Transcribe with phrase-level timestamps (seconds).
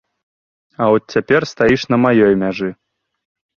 [0.81, 2.69] А от цяпер стаіш на маёй мяжы.